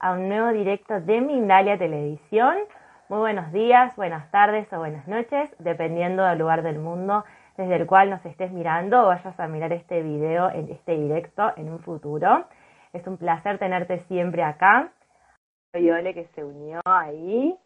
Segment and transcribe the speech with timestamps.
[0.00, 2.56] A un nuevo directo de Mindalia Televisión.
[3.08, 7.24] Muy buenos días, buenas tardes o buenas noches, dependiendo del lugar del mundo
[7.56, 11.52] desde el cual nos estés mirando o vayas a mirar este video, en este directo
[11.56, 12.46] en un futuro.
[12.92, 14.92] Es un placer tenerte siempre acá.
[15.72, 17.56] Viole que se unió ahí.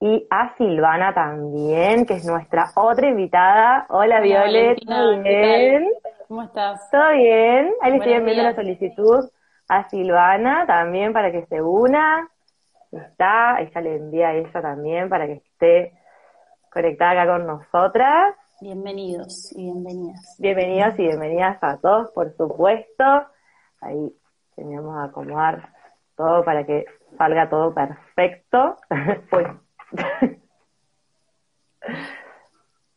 [0.00, 3.86] Y a Silvana también, que es nuestra otra invitada.
[3.88, 5.88] Hola, Viole, ¿todo bien?
[6.28, 6.90] ¿Cómo estás?
[6.90, 7.72] ¿Todo bien?
[7.80, 9.30] Ahí le estoy enviando la solicitud
[9.68, 12.28] a Silvana también para que se una.
[12.92, 15.92] Está, ella le envía a ella también para que esté
[16.70, 18.36] conectada acá con nosotras.
[18.60, 20.36] Bienvenidos y bienvenidas.
[20.38, 23.04] Bienvenidos y bienvenidas a todos, por supuesto.
[23.80, 24.14] Ahí
[24.54, 25.74] teníamos a acomodar
[26.16, 26.84] todo para que
[27.18, 28.76] salga todo perfecto.
[29.30, 29.46] Pues,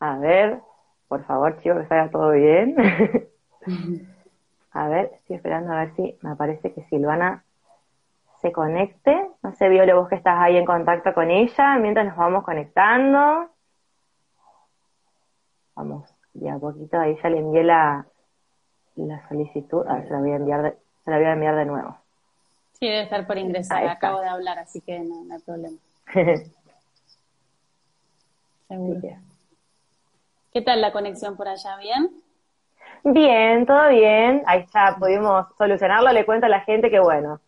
[0.00, 0.60] a ver,
[1.06, 2.76] por favor, chicos, que salga todo bien.
[4.78, 7.42] A ver, estoy esperando a ver si me parece que Silvana
[8.40, 9.28] se conecte.
[9.42, 13.50] No sé, Viole, vos que estás ahí en contacto con ella, mientras nos vamos conectando.
[15.74, 18.06] Vamos, ya a poquito, ahí ya le envié la,
[18.94, 19.84] la solicitud.
[19.88, 20.70] A ver, se la voy a enviar de,
[21.04, 21.98] se la voy a enviar de nuevo.
[22.74, 23.84] Sí, debe estar por ingresar.
[23.84, 25.76] Acabo de hablar, así que no, no hay problema.
[28.68, 29.00] Seguro.
[30.52, 31.76] ¿Qué tal la conexión por allá?
[31.78, 32.27] ¿Bien?
[33.04, 34.42] Bien, todo bien.
[34.46, 36.12] Ahí ya pudimos solucionarlo.
[36.12, 37.40] Le cuento a la gente que, bueno,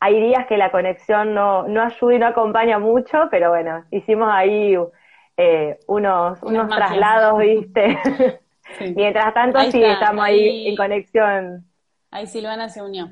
[0.00, 4.28] hay días que la conexión no, no ayuda y no acompaña mucho, pero bueno, hicimos
[4.30, 4.76] ahí
[5.36, 7.98] eh, unos, unos traslados, ¿viste?
[8.78, 8.94] Sí.
[8.96, 11.64] Mientras tanto, Ahí sí, está, estamos ahí, ahí- en conexión.
[12.10, 13.10] Ahí Silvana se unió.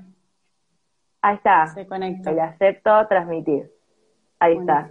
[1.20, 1.66] Ahí está.
[1.68, 2.30] Se conectó.
[2.30, 3.70] El acepto transmitir.
[4.40, 4.88] Ahí está.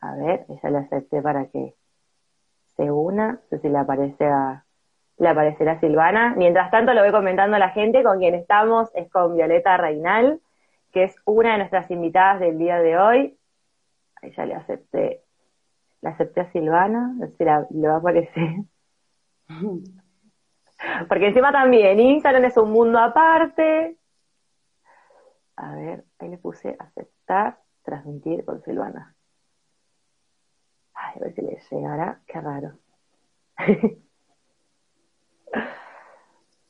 [0.00, 1.74] A ver, ella le acepté para que
[2.78, 3.32] se una.
[3.32, 4.64] No sé si le aparece a,
[5.18, 6.34] le aparecerá Silvana.
[6.36, 8.02] Mientras tanto, lo voy comentando a la gente.
[8.02, 10.40] Con quien estamos es con Violeta Reinal,
[10.92, 13.38] que es una de nuestras invitadas del día de hoy.
[14.22, 15.22] Ahí ya le acepté.
[16.00, 17.12] Le acepté a Silvana.
[17.16, 18.50] No sé si le va a aparecer.
[21.08, 23.96] Porque encima también Instagram es un mundo aparte.
[25.56, 29.16] A ver, ahí le puse aceptar, transmitir con Silvana.
[31.00, 32.20] Ay, a ver si le llegará.
[32.26, 32.72] Qué raro.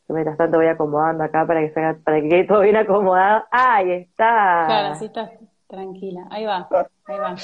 [0.09, 3.45] Mientras tanto voy acomodando acá para que salga- para que quede todo bien acomodado.
[3.51, 4.65] Ahí está.
[4.67, 5.31] Claro, así estás
[5.67, 6.27] tranquila.
[6.31, 6.69] Ahí va,
[7.07, 7.37] ahí va.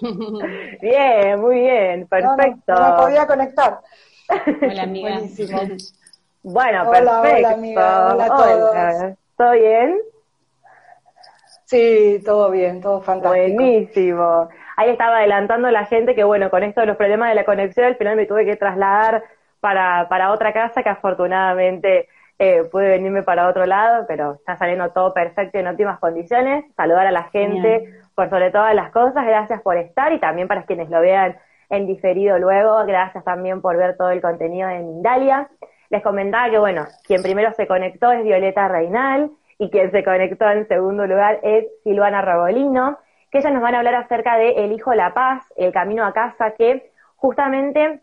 [0.80, 2.72] bien, muy bien, No, no, perfecto.
[2.74, 3.80] No, me podía conectar.
[4.62, 5.10] Hola, amiga.
[5.18, 5.60] Buenísimo.
[6.42, 7.54] Bueno, Hola, hola, perfecto.
[7.54, 8.70] amiga, hola a todos.
[8.70, 9.16] Hola.
[9.36, 9.98] ¿Todo bien?
[11.64, 13.54] Sí, todo bien, todo fantástico.
[13.54, 14.48] Buenísimo.
[14.76, 17.86] Ahí estaba adelantando la gente que, bueno, con esto de los problemas de la conexión,
[17.86, 19.24] al final me tuve que trasladar
[19.60, 22.08] para, para otra casa que afortunadamente
[22.38, 26.64] eh, pude venirme para otro lado, pero está saliendo todo perfecto en óptimas condiciones.
[26.76, 29.24] Saludar a la gente por sobre todas las cosas.
[29.24, 31.36] Gracias por estar y también para quienes lo vean
[31.70, 32.84] en diferido luego.
[32.84, 35.48] Gracias también por ver todo el contenido de Mindalia.
[35.88, 39.30] Les comentaba que, bueno, quien primero se conectó es Violeta Reinal
[39.64, 42.98] y quien se conectó en segundo lugar es Silvana Rabolino,
[43.30, 46.52] que ellas nos van a hablar acerca de Elijo la Paz, el camino a casa,
[46.52, 48.00] que justamente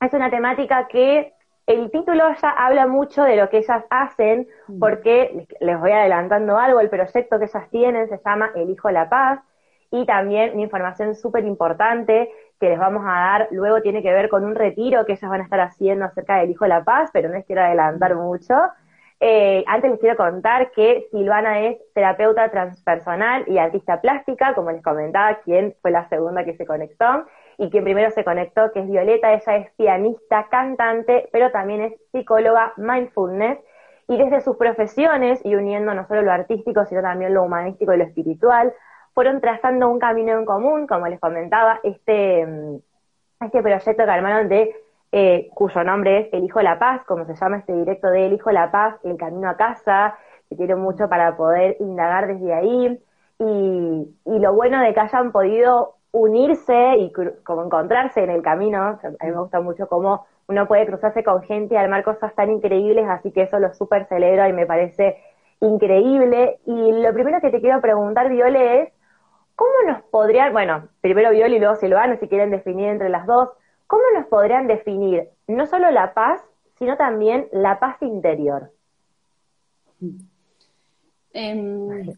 [0.00, 1.32] es una temática que
[1.66, 4.46] el título ya habla mucho de lo que ellas hacen,
[4.78, 9.08] porque les- les voy adelantando algo, el proyecto que ellas tienen se llama Elijo la
[9.08, 9.40] Paz,
[9.90, 12.30] y también una información súper importante
[12.60, 15.40] que les vamos a dar luego tiene que ver con un retiro que ellas van
[15.40, 18.54] a estar haciendo acerca del Hijo de la Paz, pero no les quiero adelantar mucho.
[19.22, 24.82] Eh, antes les quiero contar que Silvana es terapeuta transpersonal y artista plástica, como les
[24.82, 27.26] comentaba, quien fue la segunda que se conectó
[27.58, 31.92] y quien primero se conectó, que es Violeta, ella es pianista, cantante, pero también es
[32.10, 33.58] psicóloga mindfulness.
[34.08, 37.98] Y desde sus profesiones y uniendo no solo lo artístico, sino también lo humanístico y
[37.98, 38.72] lo espiritual,
[39.12, 42.76] fueron trazando un camino en común, como les comentaba, este, mm,
[43.44, 44.74] este proyecto que armaron de
[45.12, 48.70] eh, cuyo nombre es Elijo la Paz, como se llama este directo de Elijo la
[48.70, 50.16] Paz, El Camino a Casa,
[50.48, 52.98] que tiene mucho para poder indagar desde ahí.
[53.38, 57.12] Y, y lo bueno de que hayan podido unirse y
[57.44, 61.42] como encontrarse en el camino, a mí me gusta mucho cómo uno puede cruzarse con
[61.42, 65.18] gente y armar cosas tan increíbles, así que eso lo súper celebro y me parece
[65.60, 66.58] increíble.
[66.66, 68.92] Y lo primero que te quiero preguntar, Viole, es,
[69.54, 73.50] ¿cómo nos podrían, bueno, primero Viole y luego Silvano, si quieren definir entre las dos,
[73.90, 76.40] ¿cómo nos podrían definir no solo la paz,
[76.78, 78.72] sino también la paz interior?
[81.32, 82.14] Em,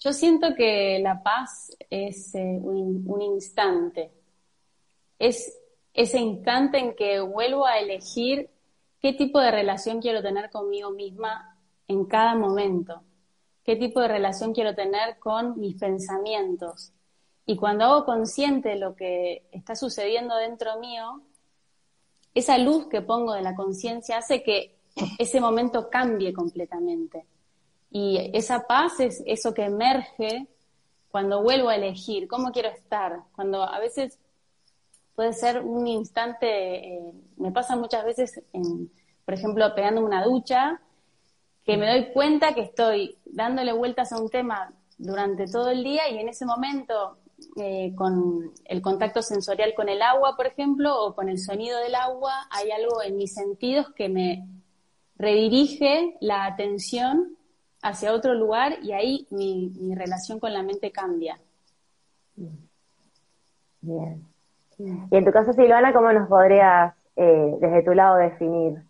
[0.00, 4.10] yo siento que la paz es eh, un, instante,
[5.16, 5.56] es
[5.94, 8.50] ese instante en que vuelvo a elegir
[9.00, 11.56] qué tipo de relación quiero tener conmigo misma
[11.86, 13.00] en cada momento,
[13.62, 16.92] qué tipo de relación quiero tener con mis pensamientos.
[17.46, 21.22] Y cuando hago consciente lo que está sucediendo dentro mío,
[22.34, 24.76] esa luz que pongo de la conciencia hace que
[25.18, 27.24] ese momento cambie completamente.
[27.90, 30.48] Y esa paz es eso que emerge
[31.10, 34.18] cuando vuelvo a elegir cómo quiero estar, cuando a veces
[35.14, 38.90] puede ser un instante, eh, me pasa muchas veces, en,
[39.24, 40.80] por ejemplo, pegándome una ducha,
[41.64, 46.08] que me doy cuenta que estoy dándole vueltas a un tema durante todo el día
[46.10, 47.16] y en ese momento,
[47.56, 51.94] eh, con el contacto sensorial con el agua, por ejemplo, o con el sonido del
[51.94, 54.46] agua, hay algo en mis sentidos que me
[55.18, 57.36] redirige la atención
[57.82, 61.38] hacia otro lugar y ahí mi, mi relación con la mente cambia.
[63.80, 64.26] Bien.
[64.78, 68.82] Y en tu caso, Silvana, ¿cómo nos podrías, eh, desde tu lado, definir?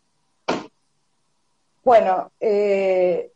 [1.85, 3.31] Bueno, eh,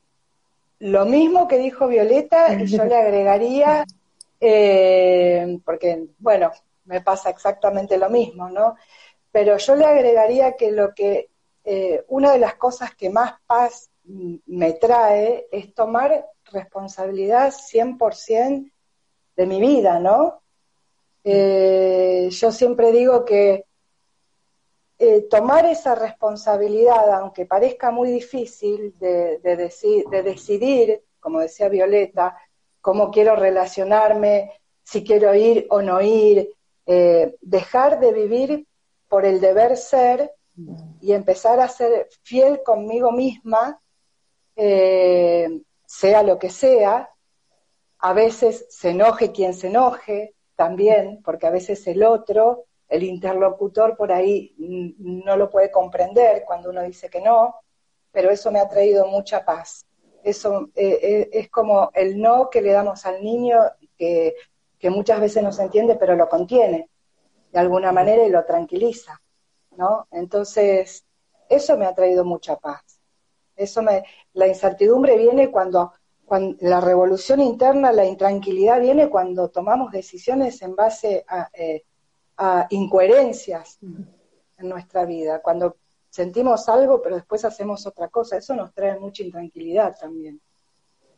[0.80, 3.84] lo mismo que dijo Violeta, y yo le agregaría,
[4.40, 6.50] eh, porque, bueno,
[6.84, 8.76] me pasa exactamente lo mismo, ¿no?
[9.30, 11.28] Pero yo le agregaría que lo que,
[12.08, 13.90] una de las cosas que más paz
[14.46, 18.72] me trae es tomar responsabilidad 100%
[19.36, 20.42] de mi vida, ¿no?
[21.22, 23.66] Eh, yo siempre digo que
[24.98, 32.36] eh, tomar esa responsabilidad, aunque parezca muy difícil de, de, decidir, como decía Violeta,
[32.80, 36.50] cómo quiero relacionarme, si quiero ir o no ir,
[36.86, 38.66] eh, dejar de vivir
[39.08, 40.32] por el deber ser
[41.00, 43.80] y empezar a ser fiel conmigo misma,
[44.56, 47.08] sea lo que sea,
[47.98, 53.96] a veces se enoje quien se enoje, también, porque a veces el otro, el interlocutor
[53.96, 57.54] por ahí no lo puede comprender cuando uno dice que no,
[58.12, 59.86] pero eso me ha traído mucha paz.
[60.22, 63.58] Eso eh, eh, es como el no que le damos al niño,
[63.96, 64.34] que,
[64.78, 66.88] que muchas veces no se entiende, pero lo contiene
[67.52, 69.20] de alguna manera y lo tranquiliza,
[69.76, 70.06] ¿no?
[70.10, 71.04] Entonces,
[71.48, 73.00] eso me ha traído mucha paz.
[73.56, 75.92] Eso me, la incertidumbre viene cuando
[76.30, 81.82] cuando la revolución interna, la intranquilidad viene cuando tomamos decisiones en base a, eh,
[82.70, 85.78] incoherencias en nuestra vida, cuando
[86.10, 90.40] sentimos algo pero después hacemos otra cosa, eso nos trae mucha intranquilidad también.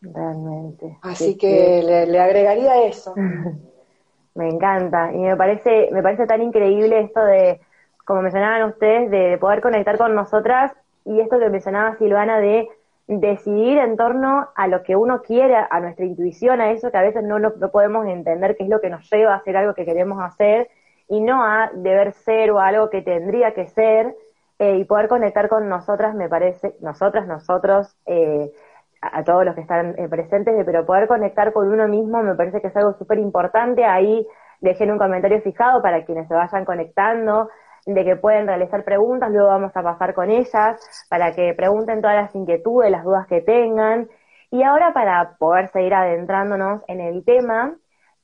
[0.01, 0.99] Realmente.
[1.03, 3.15] Así que le, agregaría eso.
[4.35, 7.61] me encanta y me parece me parece tan increíble esto de
[8.05, 10.73] como mencionaban ustedes de poder conectar con nosotras
[11.05, 12.69] y esto que mencionaba Silvana de
[13.07, 17.03] decidir en torno a lo que uno quiere, a nuestra intuición, a eso que a
[17.03, 19.85] veces no, no, podemos entender qué es lo que nos lleva a hacer algo que
[19.85, 20.71] queremos hacer
[21.09, 24.17] y no a deber ser o algo que tendría que ser
[24.63, 28.53] eh, y poder conectar con nosotras, me parece, nosotras, nosotros, eh,
[29.01, 32.61] a, todos los que están eh, presentes, pero poder conectar con uno mismo me parece
[32.61, 33.85] que es algo súper importante.
[33.85, 34.25] Ahí
[34.61, 37.49] dejen un comentario fijado para quienes se vayan conectando
[37.87, 40.79] de que pueden realizar preguntas, luego vamos a pasar con ellas
[41.11, 44.09] para que pregunten todas las inquietudes, las dudas que tengan.
[44.53, 47.75] Y ahora para poder seguir adentrándonos en el tema,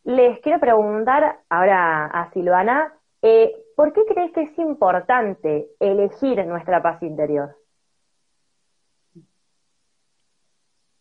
[0.05, 2.93] les quiero preguntar ahora a Silvana,
[3.23, 7.57] eh, ¿por qué crees que es importante elegir nuestra paz interior?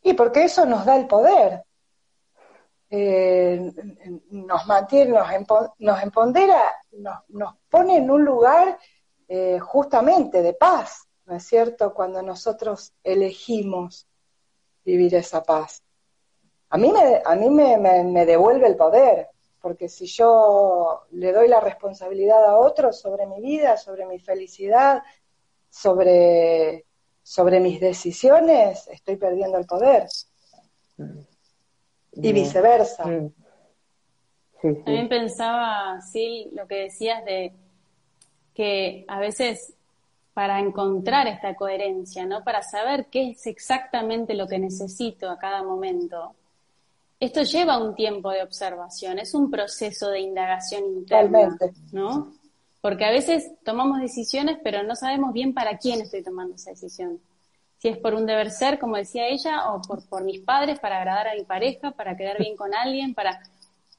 [0.03, 1.63] Y porque eso nos da el poder.
[2.91, 3.73] Eh,
[4.29, 5.09] nos mantiene,
[5.79, 6.71] nos, empodera,
[7.29, 8.77] nos, pone en un lugar
[9.27, 11.95] eh, justamente de paz, ¿no es cierto?
[11.95, 14.07] Cuando nosotros elegimos
[14.85, 15.81] vivir esa paz.
[16.69, 19.29] A mí, me, a mí me, devuelve el poder,
[19.67, 25.03] porque si yo le doy la responsabilidad a otros sobre mi vida, sobre mi felicidad,
[25.69, 26.85] sobre,
[27.21, 30.07] sobre mis decisiones, estoy perdiendo el poder.
[30.97, 31.19] Mm
[32.21, 33.05] y viceversa.
[33.05, 33.33] Mm.
[34.61, 37.53] También pensaba, sí, lo que decías de
[38.53, 39.73] que a veces
[40.33, 42.43] para encontrar esta coherencia, ¿no?
[42.43, 46.35] Para saber qué es exactamente lo que necesito a cada momento.
[47.19, 51.57] Esto lleva un tiempo de observación, es un proceso de indagación interna,
[51.91, 52.33] ¿no?
[52.79, 57.19] Porque a veces tomamos decisiones, pero no sabemos bien para quién estoy tomando esa decisión.
[57.79, 60.97] Si es por un deber ser, como decía ella, o por, por mis padres, para
[60.97, 63.41] agradar a mi pareja, para quedar bien con alguien, para...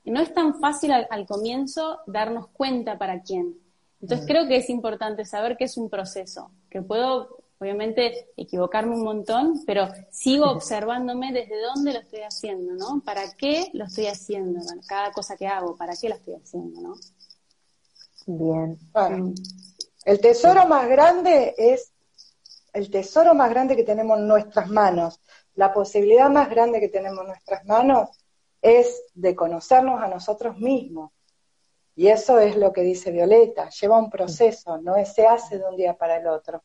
[0.05, 3.57] No es tan fácil al comienzo darnos cuenta para quién.
[4.01, 9.03] Entonces creo que es importante saber que es un proceso, que puedo obviamente equivocarme un
[9.03, 13.03] montón, pero sigo observándome desde dónde lo estoy haciendo, ¿no?
[13.05, 14.61] ¿Para qué lo estoy haciendo?
[14.87, 16.95] cada cosa que hago, ¿para qué lo estoy haciendo, no?
[18.27, 18.79] Bien.
[18.95, 19.35] Mm.
[20.05, 21.93] el tesoro más grande es
[22.75, 25.21] el tesoro más grande que tenemos en nuestras manos.
[25.55, 28.11] La posibilidad más grande que tenemos en nuestras manos
[28.61, 31.11] es de conocernos a nosotros mismos
[31.99, 35.75] y eso es lo que dice Violeta, lleva un proceso, no se hace de un
[35.75, 36.63] día para el otro.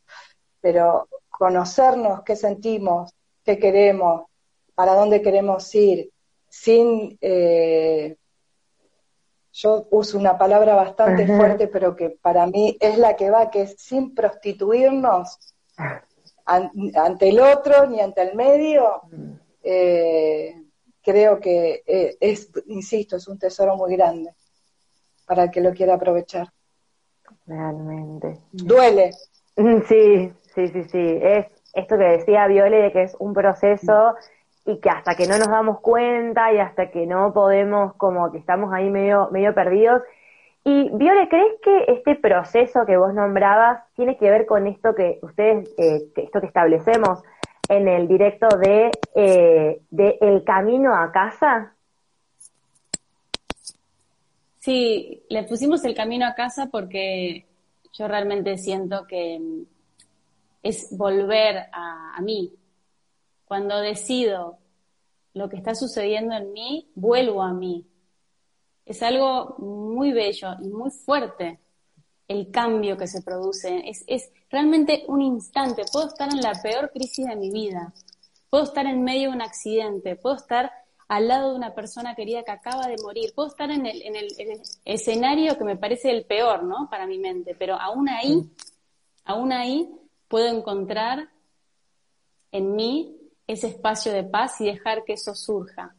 [0.64, 4.28] Pero conocernos qué sentimos, qué queremos,
[4.74, 6.10] para dónde queremos ir,
[6.48, 8.16] sin, eh,
[9.52, 13.64] yo uso una palabra bastante fuerte, pero que para mí es la que va, que
[13.64, 15.38] es sin prostituirnos
[16.46, 19.02] ante el otro ni ante el medio,
[19.62, 20.64] eh,
[21.02, 24.34] creo que eh, es, insisto, es un tesoro muy grande
[25.26, 26.48] para el que lo quiera aprovechar.
[27.46, 28.40] Realmente.
[28.52, 29.12] Duele.
[29.56, 31.20] Mm, sí, sí, sí, sí.
[31.22, 34.16] Es esto que decía Viole de que es un proceso
[34.66, 38.38] y que hasta que no nos damos cuenta y hasta que no podemos, como que
[38.38, 40.02] estamos ahí medio, medio perdidos.
[40.64, 45.20] Y Viole, ¿crees que este proceso que vos nombrabas tiene que ver con esto que
[45.22, 47.22] ustedes, eh, esto que establecemos
[47.68, 51.74] en el directo de, eh, de El Camino a Casa?
[54.60, 57.46] Sí, le pusimos el camino a casa porque
[57.92, 59.66] yo realmente siento que
[60.64, 62.54] es volver a, mí.
[63.46, 64.58] Cuando decido
[65.34, 67.86] lo que está sucediendo en mí, vuelvo a mí.
[68.86, 71.60] Es algo muy bello y muy fuerte
[72.28, 73.90] el cambio que se produce.
[73.90, 75.84] Es, es realmente un instante.
[75.92, 77.94] Puedo estar en la peor crisis de mi vida.
[78.50, 80.16] Puedo estar en medio de un accidente.
[80.16, 80.72] Puedo estar
[81.10, 83.34] al lado de una persona querida que acaba de morir.
[83.36, 86.90] Puedo estar en el, en el, escenario que me parece el peor, ¿no?
[86.90, 88.50] Para mi mente, pero aún ahí,
[89.26, 89.90] aún ahí
[90.34, 91.30] puedo encontrar
[92.52, 95.96] en mí ese espacio de paz y dejar que eso surja.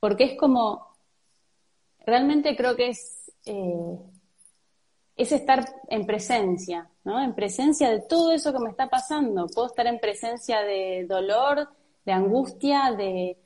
[0.00, 0.86] Porque es como,
[2.04, 3.98] realmente creo que es, eh,
[5.16, 7.18] es estar en presencia, ¿no?
[7.22, 9.46] En presencia de todo eso que me está pasando.
[9.46, 11.66] Puedo estar en presencia de dolor,
[12.04, 13.38] de angustia, de,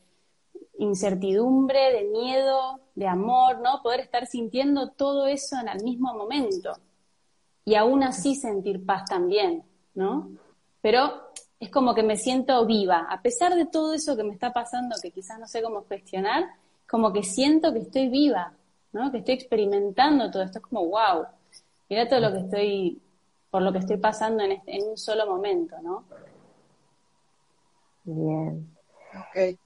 [0.78, 3.84] incertidumbre, de miedo, de amor, ¿no?
[3.84, 6.72] Poder estar sintiendo todo eso en el mismo momento
[7.64, 9.62] y aún así sentir paz también,
[9.98, 10.30] ¿no?
[10.80, 14.52] Pero es como que me siento viva, a pesar de todo eso que me está
[14.52, 16.44] pasando, que quizás no sé cómo gestionar,
[16.88, 18.52] como que siento que estoy viva,
[18.92, 19.10] ¿no?
[19.10, 21.26] Que estoy experimentando todo esto, es como, wow,
[21.90, 23.02] mira todo lo que estoy,
[23.50, 26.04] por lo que estoy pasando en, este, en un solo momento, ¿no?
[28.04, 28.68] Bien.
[29.30, 29.58] Okay.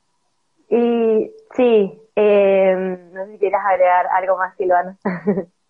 [0.70, 4.96] Y sí, eh, no sé si quieres agregar algo más, Silvana.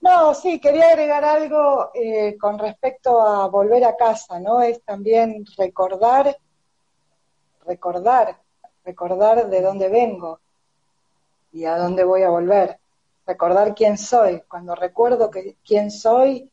[0.00, 4.60] No, sí, quería agregar algo eh, con respecto a volver a casa, ¿no?
[4.60, 6.36] Es también recordar,
[7.64, 8.40] recordar,
[8.84, 10.40] recordar de dónde vengo
[11.52, 12.78] y a dónde voy a volver.
[13.26, 14.42] Recordar quién soy.
[14.48, 16.48] Cuando recuerdo que quién soy,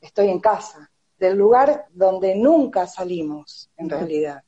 [0.00, 4.42] estoy en casa, del lugar donde nunca salimos, en realidad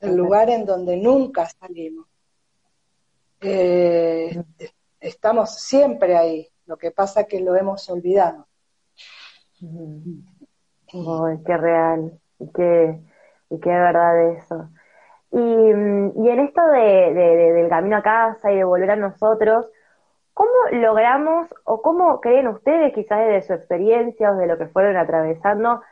[0.00, 2.06] el lugar en donde nunca salimos.
[3.40, 4.42] Eh,
[5.00, 8.46] estamos siempre ahí, lo que pasa es que lo hemos olvidado.
[11.44, 13.00] qué real, y qué,
[13.50, 14.68] y qué verdad eso.
[15.30, 17.14] Y, y en esto de,
[17.54, 19.70] del camino a casa y de volver a nosotros,
[20.34, 24.96] ¿cómo logramos o cómo creen ustedes, quizás de su experiencia o de lo que fueron
[24.96, 25.82] atravesando,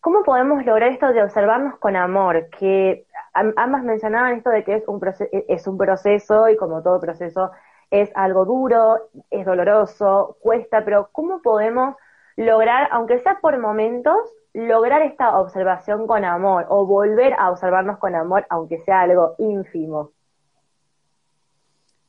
[0.00, 2.48] cómo podemos lograr esto de observarnos con amor?
[2.50, 5.00] Que ambas mencionaban esto de que es un,
[5.48, 7.50] es un proceso y como todo proceso
[7.92, 11.94] es algo duro, es doloroso, cuesta, pero ¿cómo podemos
[12.36, 14.16] lograr, aunque sea por momentos,
[14.54, 20.12] lograr esta observación con amor o volver a observarnos con amor, aunque sea algo ínfimo?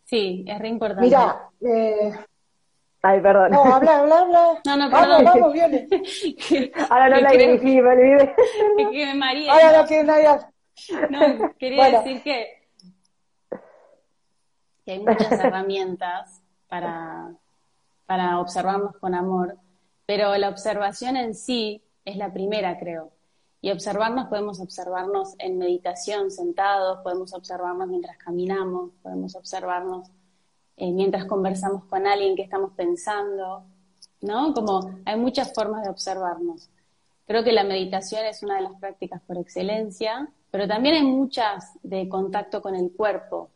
[0.06, 1.04] Sí, es re importante.
[1.04, 2.14] Mira, eh...
[3.02, 3.52] Ay, perdón.
[3.52, 4.62] No, habla, habla, habla.
[4.66, 5.26] No, no, perdón.
[5.26, 5.88] Vamos, vamos, viene.
[6.90, 8.36] Ahora no la dirigí, me olvidé.
[8.78, 9.52] que me maría.
[9.52, 10.28] Ahora no quiere nadie.
[11.10, 12.63] No, quería decir que,
[14.92, 17.36] hay muchas herramientas para,
[18.06, 19.58] para observarnos con amor,
[20.06, 23.12] pero la observación en sí es la primera, creo.
[23.62, 30.10] Y observarnos, podemos observarnos en meditación, sentados, podemos observarnos mientras caminamos, podemos observarnos
[30.76, 33.64] eh, mientras conversamos con alguien que estamos pensando,
[34.22, 34.54] ¿no?
[34.54, 36.70] Como hay muchas formas de observarnos.
[37.26, 41.72] Creo que la meditación es una de las prácticas por excelencia, pero también hay muchas
[41.84, 43.50] de contacto con el cuerpo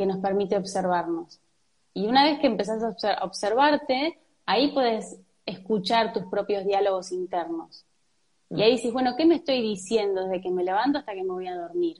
[0.00, 1.42] que nos permite observarnos.
[1.92, 7.84] Y una vez que empezás a observarte, ahí puedes escuchar tus propios diálogos internos.
[8.48, 11.32] Y ahí dices, bueno, ¿qué me estoy diciendo desde que me levanto hasta que me
[11.32, 11.98] voy a dormir?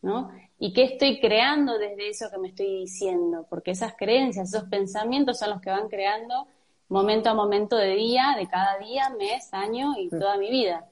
[0.00, 0.30] ¿No?
[0.58, 3.46] ¿Y qué estoy creando desde eso que me estoy diciendo?
[3.50, 6.46] Porque esas creencias, esos pensamientos son los que van creando
[6.88, 10.88] momento a momento de día, de cada día, mes, año y toda mi vida.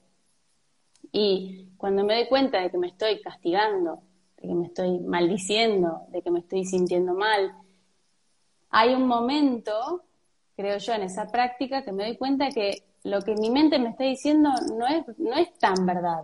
[1.11, 4.03] Y cuando me doy cuenta de que me estoy castigando,
[4.41, 7.53] de que me estoy maldiciendo, de que me estoy sintiendo mal,
[8.69, 10.03] hay un momento,
[10.55, 13.89] creo yo, en esa práctica que me doy cuenta que lo que mi mente me
[13.89, 16.21] está diciendo no es, no es tan verdad.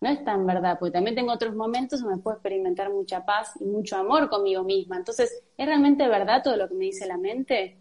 [0.00, 3.64] No es tan verdad, porque también tengo otros momentos donde puedo experimentar mucha paz y
[3.64, 4.96] mucho amor conmigo misma.
[4.96, 7.76] Entonces, ¿es realmente verdad todo lo que me dice la mente?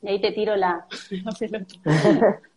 [0.00, 0.86] Y ahí te tiro la,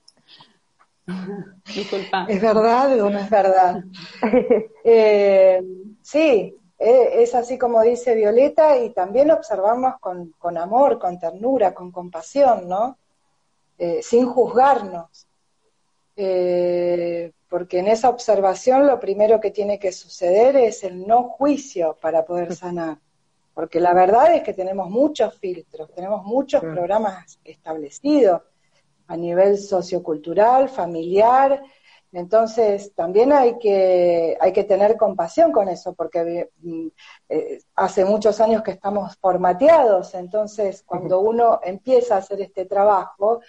[1.65, 2.25] Disculpa.
[2.27, 3.83] ¿Es verdad o no es verdad?
[4.87, 5.63] Eh,
[6.03, 11.73] sí, eh, es así como dice Violeta y también observamos con, con amor, con ternura,
[11.73, 12.99] con compasión, ¿no?
[13.77, 15.27] Eh, sin juzgarnos.
[16.15, 21.97] Eh, porque en esa observación lo primero que tiene que suceder es el no juicio
[21.99, 22.99] para poder sanar.
[23.53, 28.41] Porque la verdad es que tenemos muchos filtros, tenemos muchos programas establecidos
[29.07, 31.61] a nivel sociocultural, familiar.
[32.11, 36.87] Entonces, también hay que, hay que tener compasión con eso, porque mm,
[37.29, 43.41] eh, hace muchos años que estamos formateados, entonces cuando uno empieza a hacer este trabajo,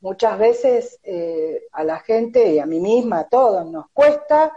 [0.00, 4.52] muchas veces eh, a la gente y a mí misma, a todos, nos cuesta,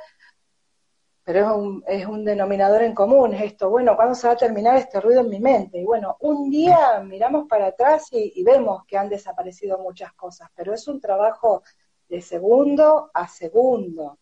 [1.24, 4.38] pero es un, es un denominador en común, es esto, bueno, ¿cuándo se va a
[4.38, 5.80] terminar este ruido en mi mente?
[5.80, 10.74] Y bueno, un día miramos para atrás y, vemos que han desaparecido muchas cosas, pero
[10.74, 11.64] es un trabajo
[12.10, 14.18] de segundo a segundo.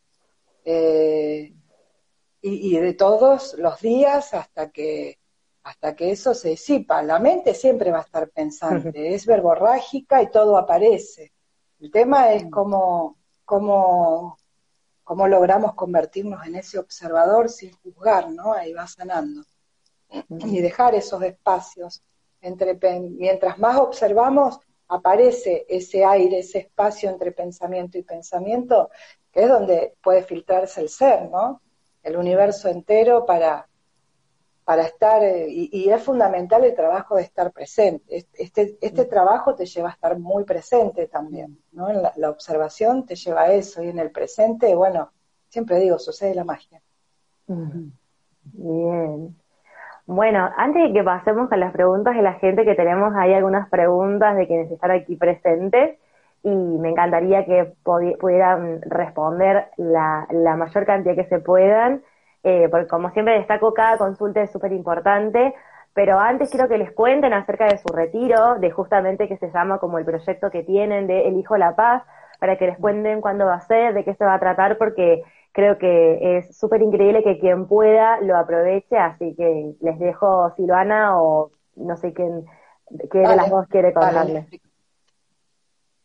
[0.65, 1.53] Eh,
[2.41, 5.19] y, y, de todos los días hasta que
[5.69, 7.03] hasta que eso se disipa.
[7.03, 11.33] La mente siempre va a estar pensante, es verborrágica y todo aparece.
[11.79, 14.38] El tema es cómo, cómo,
[15.10, 18.54] cómo logramos convertirnos en ese observador sin juzgar, ¿no?
[18.54, 19.41] Ahí va sanando.
[20.30, 22.04] Y dejar esos espacios.
[22.41, 28.91] Entre, mientras más observamos, aparece ese aire, ese espacio entre pensamiento y pensamiento,
[29.32, 31.60] que es donde puede filtrarse el ser, ¿no?
[32.04, 33.67] El universo entero para,
[34.69, 38.23] para estar, eh, y, es fundamental el trabajo de estar presente.
[38.36, 39.10] Este, este mm.
[39.10, 41.89] trabajo te lleva a estar muy presente también, ¿no?
[41.89, 45.10] En la, observación te lleva a eso, y en el presente, bueno,
[45.47, 46.84] siempre digo, sucede la magia.
[47.47, 49.36] Bien.
[50.05, 53.67] Bueno, antes de que pasemos a las preguntas de la gente, que tenemos ahí algunas
[53.69, 55.97] preguntas de quienes están aquí presentes,
[56.43, 62.03] y me encantaría que pudieran responder la, la mayor cantidad que se puedan.
[62.43, 65.54] Eh, porque como siempre destaco, cada consulta es súper importante,
[65.93, 69.80] pero antes quiero que les cuenten acerca de su retiro, de justamente que se llama
[69.80, 72.04] como el proyecto que tienen de Elijo la Paz,
[72.39, 75.23] para que les cuenten cuándo va a ser, de qué se va a tratar, porque
[75.52, 81.21] creo que es súper increíble que quien pueda lo aproveche, así que les dejo Silvana
[81.21, 82.45] o no sé quién,
[83.10, 84.47] quién de las dos quiere contarles.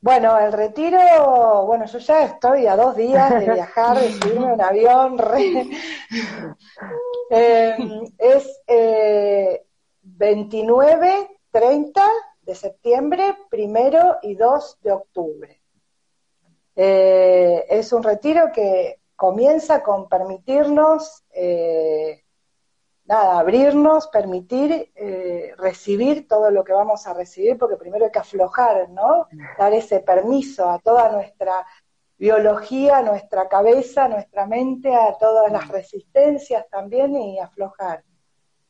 [0.05, 4.61] Bueno, el retiro, bueno, yo ya estoy a dos días de viajar, de subirme en
[4.61, 5.17] avión.
[7.31, 9.65] Em, es eh,
[10.03, 12.03] 29, 30
[12.43, 15.63] de septiembre, primero y 2 de octubre.
[16.77, 22.24] Eh, es un retiro que comienza con permitirnos eh,
[23.05, 28.19] nada, abrirnos, permitir eh, recibir todo lo que vamos a recibir, porque primero hay que
[28.19, 29.29] aflojar, ¿no?
[29.59, 31.67] Dar ese permiso a toda nuestra
[32.17, 38.03] biología, nuestra cabeza, nuestra mente, a todas las resistencias también y aflojar.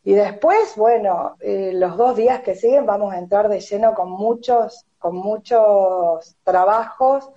[0.03, 4.11] Y después, bueno, eh, los dos días que siguen vamos a entrar de lleno con
[4.11, 7.31] muchos, con muchos trabajos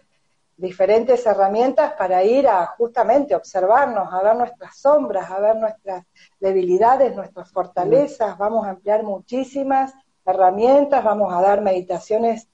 [0.58, 6.04] diferentes herramientas para ir a justamente observarnos, a ver nuestras sombras, a ver nuestras
[6.39, 8.38] debilidades, nuestras fortalezas.
[8.38, 9.93] Vamos a emplear muchísimas
[10.26, 12.50] herramientas, vamos a dar meditaciones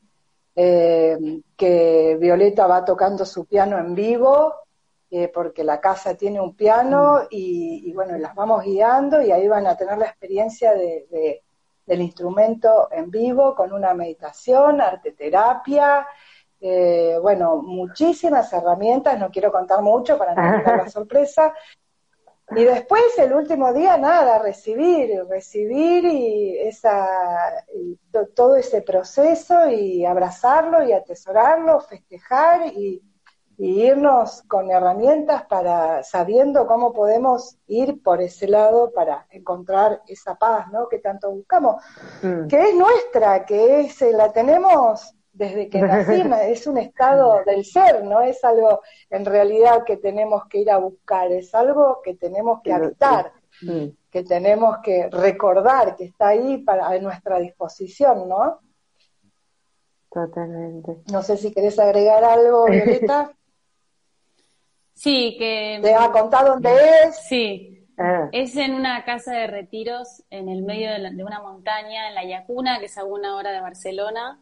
[0.55, 4.53] eh, que Violeta va tocando su piano en vivo,
[5.09, 9.65] eh, porque la casa tiene un piano y, bueno, las vamos guiando y ahí van
[9.65, 11.41] a tener la experiencia de,
[11.85, 16.05] del instrumento en vivo con una meditación, arte terapia,
[16.65, 21.53] eh, bueno, muchísimas herramientas, no quiero contar mucho para no tener la sorpresa.
[22.55, 27.05] Y después el último día nada, recibir, recibir y esa
[28.33, 33.01] todo ese proceso y abrazarlo y atesorarlo, festejar y,
[33.55, 40.67] irnos con herramientas para sabiendo cómo podemos ir por ese lado para encontrar esa paz,
[40.71, 40.89] ¿no?
[40.89, 41.81] Que tanto buscamos,
[42.23, 42.47] mm.
[42.47, 48.03] que es nuestra, que es la tenemos desde que nacimos, es un estado del ser,
[48.03, 52.61] no es algo en realidad que tenemos que ir a buscar, es algo que tenemos
[52.61, 53.87] que habitar, mm.
[54.11, 58.59] que tenemos que recordar, que está ahí para a nuestra disposición, ¿no?
[60.11, 60.97] Totalmente.
[61.11, 63.31] No sé si querés agregar algo, Violeta.
[64.93, 65.79] sí, que...
[65.81, 66.69] ¿Te ha contado dónde
[67.05, 67.17] es?
[67.27, 68.29] Sí, ah.
[68.31, 72.23] Es en una casa de retiros en el medio de, de, una montaña, en la
[72.23, 74.39] Yacuna, que es a una hora de Barcelona.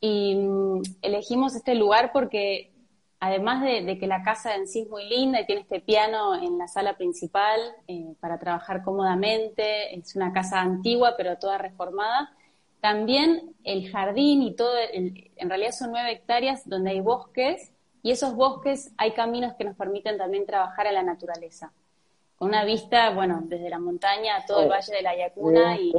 [0.00, 2.72] Y mm, elegimos este lugar porque
[3.20, 6.58] además de, que la casa en sí es muy linda y tiene este piano en
[6.58, 12.34] la sala principal eh, para trabajar cómodamente, es una casa antigua pero toda reformada,
[12.80, 17.72] también el jardín y todo, en realidad son nueve hectáreas donde hay bosques
[18.04, 21.72] y esos bosques hay caminos que nos permiten también trabajar a la naturaleza.
[22.36, 25.90] Con una vista, bueno, desde la montaña a todo el valle de la Yacuna y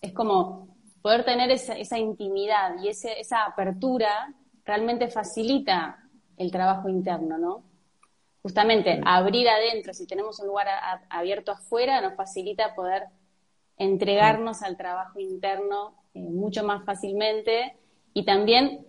[0.00, 0.75] es como
[1.06, 6.00] poder tener esa, intimidad y esa apertura realmente facilita
[6.36, 7.62] el trabajo interno, ¿no?
[8.42, 10.66] Justamente abrir adentro, si tenemos un lugar
[11.08, 13.04] abierto afuera, nos facilita poder
[13.78, 17.76] entregarnos al trabajo interno eh, mucho más fácilmente
[18.12, 18.84] y también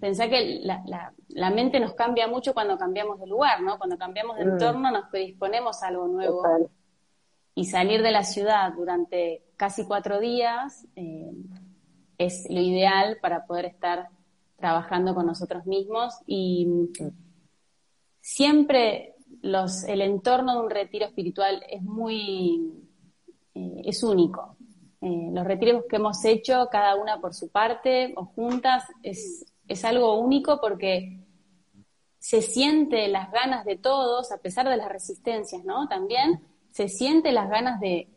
[0.00, 3.78] pensar que la, mente nos cambia mucho cuando cambiamos de lugar, ¿no?
[3.78, 4.48] Cuando cambiamos de mm.
[4.48, 6.42] entorno nos predisponemos a algo nuevo
[7.54, 11.32] y salir de la ciudad durante casi cuatro días eh,
[12.18, 14.08] es lo ideal para poder estar
[14.56, 16.68] trabajando con nosotros mismos y
[18.20, 22.72] siempre los, el entorno de un retiro espiritual es muy,
[23.54, 24.56] eh, es único.
[25.00, 29.84] Eh, los retiros que hemos hecho, cada una por su parte o juntas, es, es
[29.84, 31.18] algo único porque
[32.20, 35.88] se siente las ganas de todos, a pesar de las resistencias, ¿no?
[35.88, 36.40] También
[36.72, 38.08] se siente las ganas de,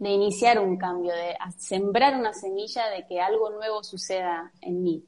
[0.00, 5.04] iniciar un cambio, de sembrar una semilla de que algo nuevo suceda en mí.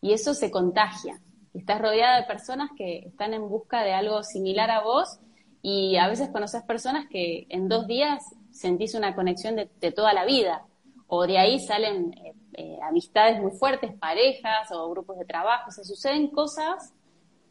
[0.00, 1.20] Y eso se contagia.
[1.54, 5.20] Estás rodeada de personas que están en busca de algo similar a vos
[5.62, 10.24] y a veces conoces personas que en dos días sentís una conexión de, toda la
[10.24, 10.64] vida.
[11.06, 15.70] O de ahí salen eh, eh, amistades muy fuertes, parejas o grupos de trabajo.
[15.70, 16.92] Se suceden cosas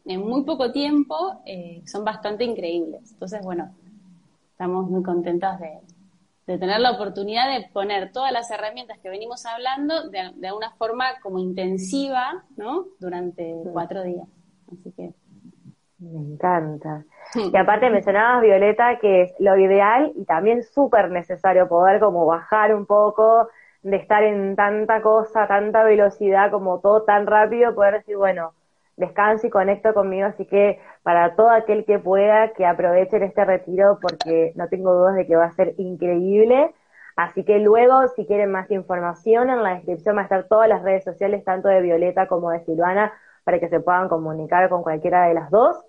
[0.04, 3.12] en muy poco tiempo, eh, son bastante increíbles.
[3.12, 3.74] Entonces, bueno,
[4.56, 10.08] estamos muy contentas de, tener la oportunidad de poner todas las herramientas que venimos hablando
[10.08, 12.86] de, de una forma como intensiva, ¿no?
[12.98, 14.26] Durante cuatro días.
[14.72, 15.12] Así que.
[15.98, 17.04] Me encanta.
[17.34, 22.74] Y aparte mencionabas, Violeta, que es lo ideal y también súper necesario poder como bajar
[22.74, 23.48] un poco
[23.82, 28.52] de estar en tanta cosa, tanta velocidad, como todo tan rápido, poder decir, bueno,
[28.96, 33.98] descanso y conecto conmigo, así que para todo aquel que pueda, que aprovechen este retiro
[34.00, 36.74] porque no tengo dudas de que va a ser increíble.
[37.16, 40.82] Así que luego, si quieren más información, en la descripción va a estar todas las
[40.82, 43.12] redes sociales, tanto de Violeta como de Silvana,
[43.44, 45.82] para que se puedan comunicar con cualquiera de las dos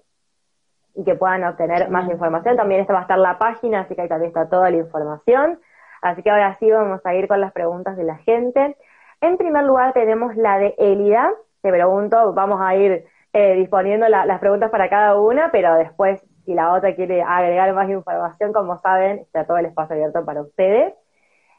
[0.95, 2.55] y que puedan obtener más información.
[2.55, 5.59] También esta va a estar la página, así que ahí también está toda la información.
[6.01, 8.77] Así que ahora sí vamos a ir con las preguntas de la gente.
[9.21, 11.31] En primer lugar tenemos la de Elida,
[11.67, 16.53] te pregunto, vamos a ir eh, disponiendo las preguntas para cada una, pero después, si
[16.53, 20.93] la otra quiere agregar más información, como saben, está todo el espacio abierto para ustedes.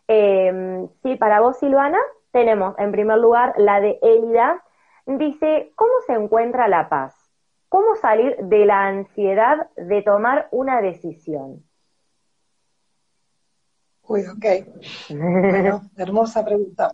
[0.09, 1.99] Eh, sí, para vos, Silvana,
[2.33, 4.65] tenemos en primer lugar la de Elida.
[5.05, 7.15] Dice, ¿cómo se encuentra la paz?
[7.69, 11.65] ¿Cómo salir de la ansiedad de tomar una decisión?
[14.05, 14.47] Uy, ok.
[15.11, 16.93] Bueno, hermosa pregunta.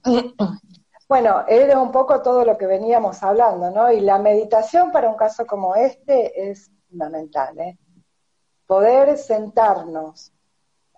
[1.14, 3.92] Bueno, era un poco todo lo que veníamos hablando, ¿no?
[3.92, 7.78] Y la meditación para un caso como este es fundamental, ¿eh?
[8.66, 10.32] Poder sentarnos.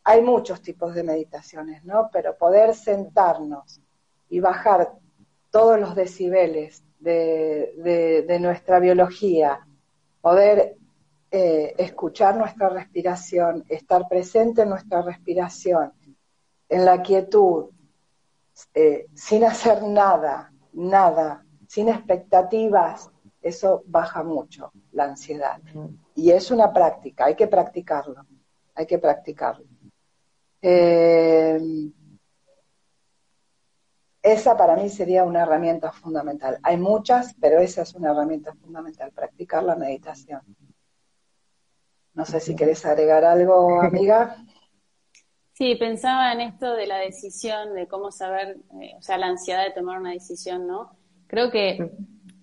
[0.05, 2.09] Hay muchos tipos de meditaciones, ¿no?
[2.11, 3.83] Pero poder sentarnos
[4.31, 4.90] y bajar
[5.50, 9.68] todos los decibeles de, nuestra biología,
[10.22, 10.79] poder
[11.31, 15.92] eh, escuchar nuestra respiración, estar presente en nuestra respiración,
[16.70, 17.66] en la quietud,
[18.75, 23.11] eh, sin hacer nada, nada, sin expectativas,
[23.42, 25.61] eso baja mucho la ansiedad.
[26.14, 28.27] Y es una práctica, hay que practicarlo,
[28.75, 29.66] hay que practicarlo.
[30.62, 31.61] Eh,
[34.23, 36.59] esa para mí sería una herramienta fundamental.
[36.62, 40.40] Hay muchas, pero esa es una herramienta fundamental, practicar la meditación.
[42.14, 44.37] No sé si querés agregar algo, amiga.
[45.57, 49.64] Sí, pensaba en esto de la decisión, de cómo saber, eh, o sea, la ansiedad
[49.64, 50.90] de tomar una decisión, ¿no?
[51.29, 51.92] Creo que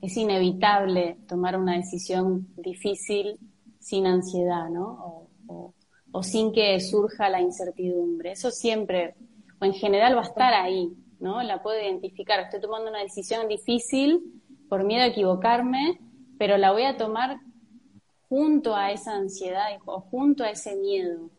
[0.02, 3.38] es inevitable tomar una decisión difícil
[3.80, 5.30] sin ansiedad, ¿no?
[5.48, 5.74] O,
[6.12, 8.32] o, sin que surja la incertidumbre.
[8.32, 9.14] Eso siempre,
[9.62, 11.44] o en general va a estar ahí, ¿no?
[11.44, 12.40] La puedo identificar.
[12.40, 16.00] Estoy tomando una decisión difícil por miedo a equivocarme,
[16.40, 17.38] pero la voy a tomar
[18.28, 21.30] junto a esa ansiedad o junto a ese miedo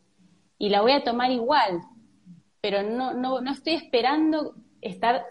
[0.58, 1.80] y la voy a tomar igual,
[2.60, 5.24] pero no, no, no estoy esperando estar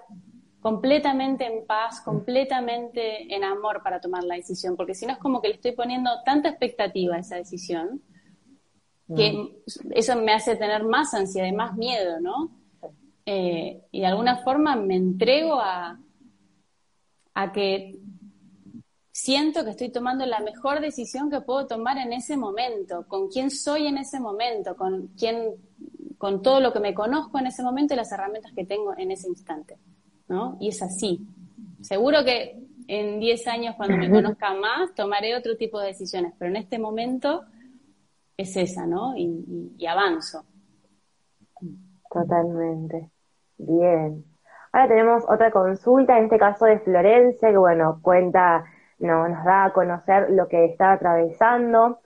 [0.59, 5.41] completamente en paz, completamente en amor para tomar la decisión, porque si no es como
[5.41, 8.01] que le estoy poniendo tanta expectativa a esa decisión
[9.15, 9.91] que mm.
[9.91, 12.51] eso me hace tener más ansiedad y más miedo, ¿no?
[13.25, 15.99] Eh, y de alguna forma me entrego a,
[17.33, 17.99] a que
[19.23, 23.51] siento que estoy tomando la mejor decisión que puedo tomar en ese momento, con quién
[23.51, 25.53] soy en ese momento, con quién,
[26.17, 29.11] con todo lo que me conozco en ese momento y las herramientas que tengo en
[29.11, 29.77] ese instante,
[30.27, 30.57] ¿no?
[30.59, 31.25] Y es así.
[31.79, 36.51] Seguro que en 10 años, cuando me conozca más, tomaré otro tipo de decisiones, pero
[36.51, 37.45] en este momento
[38.35, 39.15] es esa, ¿no?
[39.15, 40.43] Y, y avanzo.
[42.11, 43.09] Totalmente.
[43.57, 44.25] Bien.
[44.73, 48.65] Ahora tenemos otra consulta, en este caso de Florencia, que bueno, cuenta
[49.03, 51.99] no, nos da a conocer lo que está atravesando.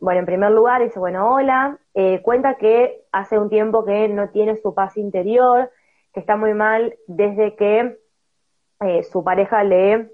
[0.00, 4.30] Bueno, en primer lugar dice, bueno, hola, eh, cuenta que hace un tiempo que no
[4.30, 5.70] tiene su paz interior,
[6.12, 7.98] que está muy mal desde que
[8.80, 10.10] eh, su pareja le,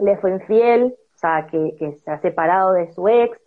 [0.00, 3.38] le fue infiel, o sea, que, que se ha separado de su ex,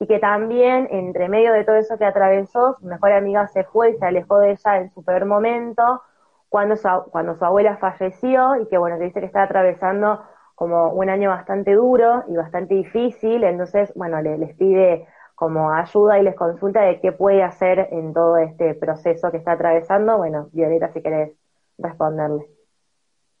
[0.00, 3.90] y que también entre medio de todo eso que atravesó, su mejor amiga se fue
[3.90, 6.02] y se alejó de ella en su peor momento,
[6.48, 10.22] cuando su, cuando su abuela falleció, y que bueno, que dice que está atravesando
[10.58, 16.24] como un año bastante duro y bastante difícil, entonces, bueno, les pide como ayuda y
[16.24, 20.16] les consulta de qué puede hacer en todo este proceso que está atravesando.
[20.16, 21.30] Bueno, Violeta, si querés
[21.78, 22.44] responderle.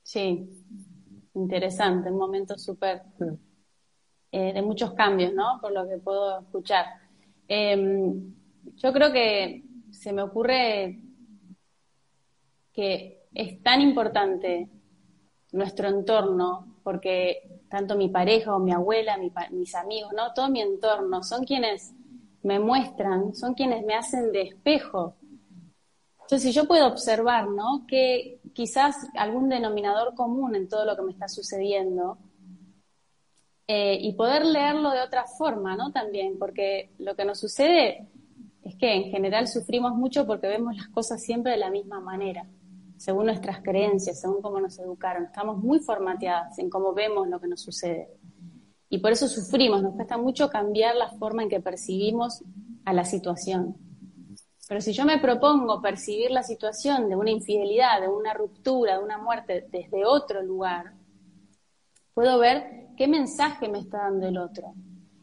[0.00, 0.48] Sí,
[1.34, 3.34] interesante, un momento súper mm.
[4.30, 5.58] eh, de muchos cambios, ¿no?
[5.60, 6.86] Por lo que puedo escuchar.
[7.48, 8.32] Em,
[8.76, 11.00] yo creo que se me ocurre
[12.72, 14.68] que es tan importante
[15.50, 19.18] nuestro entorno porque tanto mi pareja o mi abuela,
[19.50, 20.32] mis amigos, ¿no?
[20.32, 21.92] Todo mi entorno son quienes
[22.42, 25.14] me muestran, son quienes me hacen de espejo.
[26.22, 27.84] Entonces, si yo puedo observar, ¿no?
[27.86, 32.16] Que quizás algún denominador común en todo lo que me está sucediendo
[33.66, 35.92] eh, y poder leerlo de otra forma, ¿no?
[35.92, 38.08] También, porque lo que nos sucede
[38.62, 42.48] es que en general sufrimos mucho porque vemos las cosas siempre de la misma manera
[42.98, 45.24] según nuestras creencias, según cómo nos educaron.
[45.24, 48.08] Estamos muy formateadas en cómo vemos lo que nos sucede.
[48.90, 52.42] Y por eso sufrimos, nos cuesta mucho cambiar la forma en que percibimos
[52.84, 53.76] a la situación.
[54.66, 59.04] Pero si yo me propongo percibir la situación de una infidelidad, de una ruptura, de
[59.04, 60.92] una muerte desde otro lugar,
[62.12, 64.74] puedo ver qué mensaje me está dando el otro.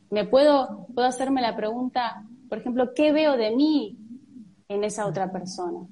[0.10, 4.00] Me puedo, puedo hacerme la pregunta, por ejemplo, ¿qué veo de mí
[4.70, 5.86] en esa otra persona?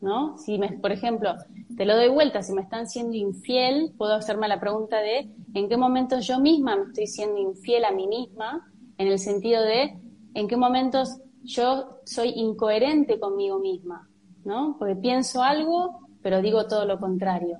[0.00, 0.38] ¿No?
[0.38, 1.34] Si me, por ejemplo,
[1.76, 5.68] te lo doy vuelta, si me están siendo infiel, puedo hacerme la pregunta de en
[5.68, 9.98] qué momentos yo misma me estoy siendo infiel a mí misma, en el sentido de
[10.34, 14.08] en qué momentos yo soy incoherente conmigo misma,
[14.44, 14.76] ¿no?
[14.78, 17.58] Porque pienso algo, pero digo todo lo contrario.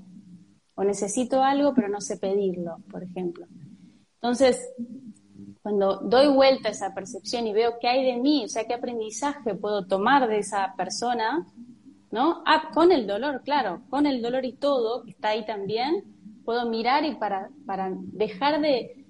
[0.75, 3.47] O necesito algo, pero no sé pedirlo, por ejemplo.
[4.15, 4.71] Entonces,
[5.63, 8.75] cuando doy vuelta a esa percepción y veo qué hay de mí, o sea, qué
[8.75, 11.47] aprendizaje puedo tomar de esa persona,
[12.11, 12.43] ¿no?
[12.47, 16.05] Ah, con el dolor, claro, con el dolor y todo, que está ahí también,
[16.45, 19.05] puedo mirar y para, para dejar de,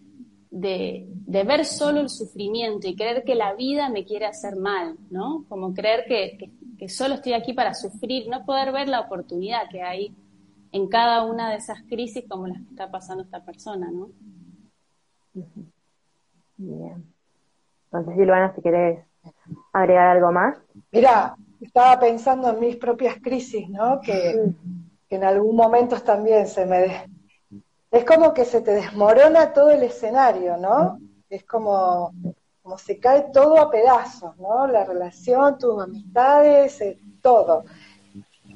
[0.50, 5.44] de, ver solo el sufrimiento y creer que la vida me quiere hacer mal, ¿no?
[5.48, 9.82] Como creer que, que, solo estoy aquí para sufrir, no poder ver la oportunidad que
[9.82, 10.14] hay
[10.72, 14.08] en cada una de esas crisis como las que está pasando esta persona, ¿no?
[16.56, 17.04] Bien.
[17.86, 19.04] Entonces, Silvana, si querés
[19.72, 20.56] agregar algo más.
[20.92, 24.00] Mira, estaba pensando en mis propias crisis, ¿no?
[24.00, 24.52] Que,
[25.10, 27.10] en algún momento también se me...
[27.90, 31.00] Es como que se te desmorona todo el escenario, ¿no?
[31.28, 32.12] Es como,
[32.62, 34.68] como se cae todo a pedazos, ¿no?
[34.68, 37.64] La relación, tus amistades, eh, todo.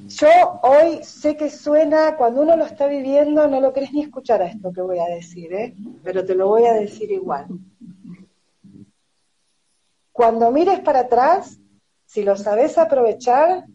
[0.07, 0.29] Yo
[0.63, 4.45] hoy sé que suena, cuando uno lo está viviendo, no lo querés ni escuchar a
[4.45, 5.75] esto que voy a decir, ¿eh?
[6.03, 7.47] Pero te lo voy a decir igual.
[10.13, 11.59] Cuando mires para atrás,
[12.15, 13.65] si lo sabes aprovechar,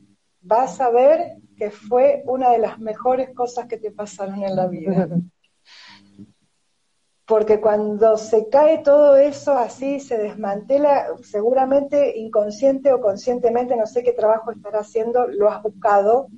[0.40, 4.66] vas a ver que fue una de las mejores cosas que te pasaron en la
[4.66, 5.11] vida.
[7.26, 14.03] Porque cuando se cae todo eso así, se desmantela, seguramente inconsciente o conscientemente, no sé
[14.03, 16.29] qué trabajo estará haciendo, lo has buscado.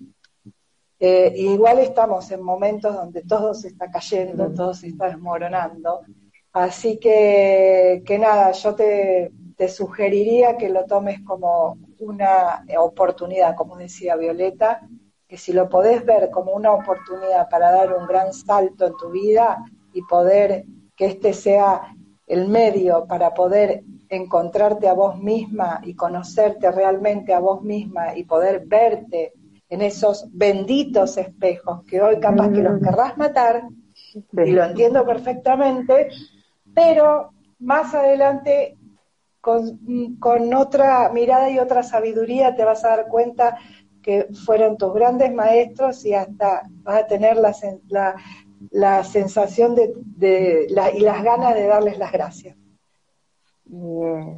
[0.99, 6.01] Eh, igual estamos en momentos donde todo se está cayendo, todo se está desmoronando.
[6.53, 13.77] Así que, que nada, yo te, te sugeriría que lo tomes como una oportunidad, como
[13.77, 14.81] decía Violeta,
[15.29, 19.11] que si lo podés ver como una oportunidad para dar un gran salto en tu
[19.11, 20.65] vida y poder
[20.97, 21.95] que este sea
[22.27, 28.25] el medio para poder encontrarte a vos misma y conocerte realmente a vos misma y
[28.25, 29.33] poder verte
[29.69, 33.62] en esos benditos espejos que hoy capaz que los querrás matar,
[34.15, 36.09] y lo entiendo perfectamente,
[36.75, 38.77] pero más adelante
[39.42, 43.59] con, otra mirada y otra sabiduría te vas a dar cuenta
[44.00, 47.55] que fueron tus grandes maestros y hasta vas a tener la,
[48.70, 52.57] la, sensación de, y las ganas de darles las gracias.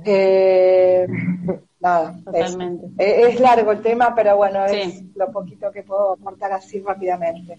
[0.04, 1.06] Eh,
[1.80, 2.16] nada,
[2.98, 7.58] es, largo el tema, pero bueno, es lo poquito que puedo aportar así rápidamente.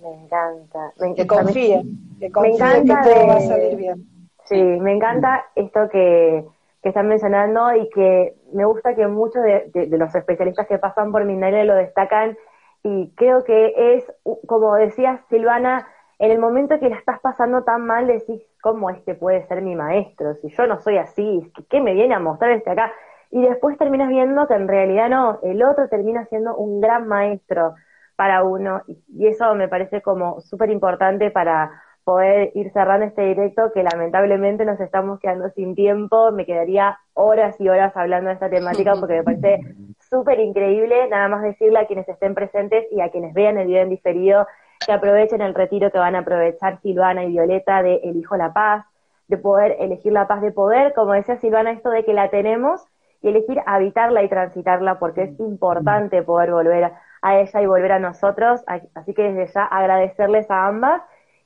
[0.00, 0.92] Me encanta.
[0.98, 1.84] Me, que confíe,
[2.18, 4.11] que confíe que todo va a salir bien.
[4.44, 6.44] Sí, me encanta esto que,
[6.82, 11.62] están mencionando y que me gusta que muchos de, los especialistas que pasan por Mindalia
[11.64, 12.36] lo destacan
[12.82, 14.12] y creo que es,
[14.48, 15.86] como decía Silvana,
[16.18, 19.62] en el momento que la estás pasando tan mal decís, ¿cómo es que puede ser
[19.62, 20.34] mi maestro?
[20.34, 22.92] Si yo no soy así, ¿qué me viene a mostrar este acá?
[23.30, 27.74] Y después terminas viendo que en realidad no, el otro termina siendo un gran maestro
[28.16, 31.70] para uno y eso me parece como súper importante para
[32.04, 36.32] poder ir cerrando este directo que lamentablemente nos estamos quedando sin tiempo.
[36.32, 39.60] Me quedaría horas y horas hablando de esta temática porque me parece
[40.10, 41.08] súper increíble.
[41.08, 44.46] Nada más decirle a quienes estén presentes y a quienes vean el video en diferido
[44.84, 48.84] que aprovechen el retiro que van a aprovechar Silvana y Violeta de Elijo la Paz,
[49.28, 52.84] de poder elegir la paz de poder, como decía Silvana, esto de que la tenemos
[53.22, 57.98] y elegir habitarla y transitarla porque es importante poder volver a ella y volver a
[58.00, 58.62] nosotros.
[58.94, 61.02] Así que desde ya agradecerles a ambas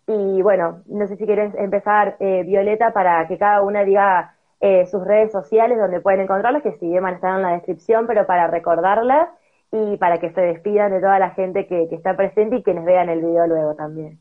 [0.07, 4.87] y bueno, no sé si quieres empezar, eh, Violeta, para que cada una diga eh,
[4.87, 8.27] sus redes sociales donde pueden encontrarlas, que si van a estar en la descripción, pero
[8.27, 9.29] para recordarlas
[9.73, 13.09] y para que se despidan de toda la gente que, está presente y quienes vean
[13.09, 14.21] el video luego también.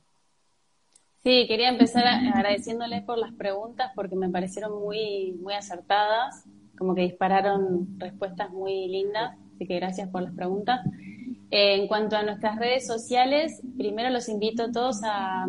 [1.24, 6.45] Sí, quería empezar agradeciéndoles por las preguntas porque me parecieron muy, muy acertadas,
[6.78, 10.82] como que dispararon respuestas muy lindas, así que gracias por las preguntas.
[11.51, 15.47] Eh, en cuanto a nuestras redes sociales, primero los invito a todos a,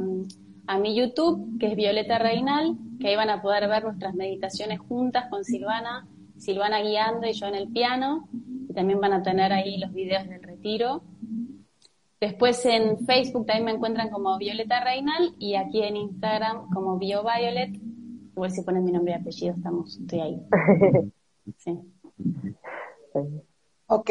[0.79, 5.27] mi YouTube, que es Violeta Reinal, que ahí van a poder ver nuestras meditaciones juntas
[5.31, 8.29] con Silvana, Silvana guiando y yo en el piano,
[8.69, 11.03] y también van a tener ahí los videos del retiro.
[12.21, 17.79] Después en Facebook también me encuentran como Violeta Reinal y aquí en Instagram como BioViolet.
[18.33, 20.43] Igual si ponen mi nombre y apellido, estamos, estoy ahí.
[21.59, 21.79] Sí.
[23.89, 24.11] Ok,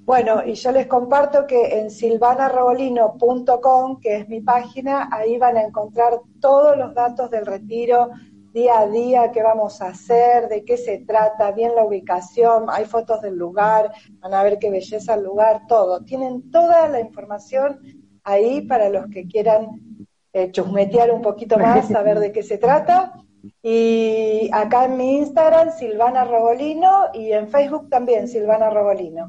[0.00, 5.62] bueno, y yo les comparto que en silvanarrobolino.com, que es mi página, ahí van a
[5.62, 8.10] encontrar todos los datos del retiro,
[8.52, 12.84] día a día, qué vamos a hacer, de qué se trata, bien la ubicación, hay
[12.84, 16.04] fotos del lugar, van a ver qué belleza el lugar, todo.
[16.04, 17.80] Tienen toda la información
[18.22, 23.14] ahí para los que quieran eh, chusmetear un poquito más, saber de qué se trata.
[23.62, 29.28] Y acá en mi Instagram, Silvana Robolino, y en Facebook también, Silvana Robolino.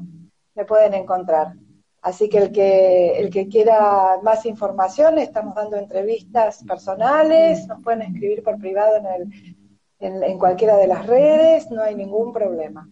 [0.54, 1.54] Me pueden encontrar.
[2.02, 8.02] Así que el que, el que quiera más información, estamos dando entrevistas personales, nos pueden
[8.02, 9.06] escribir por privado en,
[10.00, 12.88] el, en cualquiera de las redes, no hay ningún problema.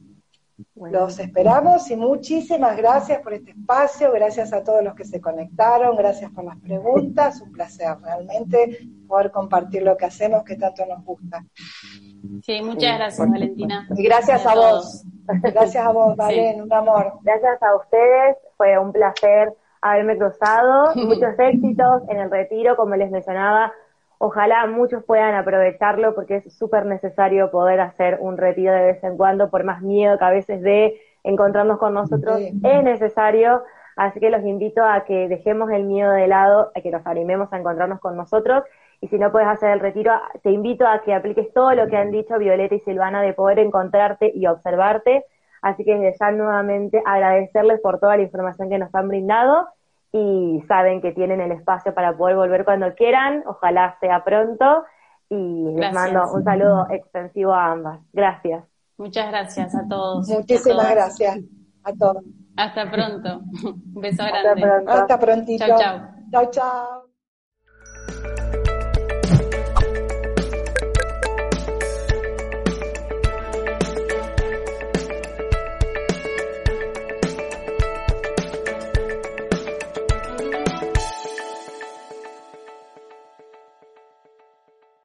[0.74, 5.96] Los esperamos y muchísimas gracias por este espacio, gracias a todos los que se conectaron,
[5.96, 11.04] gracias por las preguntas, un placer realmente poder compartir lo que hacemos que tanto nos
[11.04, 11.44] gusta.
[12.42, 13.88] Sí, muchas gracias Valentina.
[13.96, 17.18] Y gracias a, vos, gracias a vos, Valen, un amor.
[17.22, 23.10] Gracias a ustedes, fue un placer haberme cruzado, muchos éxitos en el retiro, como les
[23.10, 23.72] mencionaba,
[24.22, 29.16] Ojalá muchos puedan aprovecharlo porque es súper necesario poder hacer un retiro de vez en
[29.16, 33.62] cuando, por más miedo que a veces de encontrarnos con nosotros, es necesario.
[33.96, 37.50] Así que los invito a que dejemos el miedo de lado, a que nos animemos
[37.50, 38.62] a encontrarnos con nosotros.
[39.00, 40.12] Y si no puedes hacer el retiro,
[40.42, 43.58] te invito a que apliques todo lo que han dicho Violeta y Silvana de poder
[43.58, 45.24] encontrarte y observarte.
[45.62, 49.66] Así que desde ya nuevamente agradecerles por toda la información que nos han brindado
[50.12, 54.84] y saben que tienen el espacio para poder volver cuando quieran, ojalá sea pronto
[55.28, 58.00] y les mando un saludo extensivo a ambas.
[58.12, 58.64] Gracias.
[58.98, 60.28] Muchas gracias a todos.
[60.28, 61.38] Muchísimas gracias
[61.84, 62.24] a todos.
[62.56, 63.40] Hasta pronto.
[63.94, 64.84] Un beso grande.
[64.86, 65.64] Hasta prontito.
[65.66, 66.00] Chao, chao.
[66.30, 67.09] Chao, chao.